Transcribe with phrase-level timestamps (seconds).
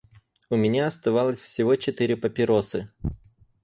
[0.49, 2.89] У меня оставалось всего четыре папиросы.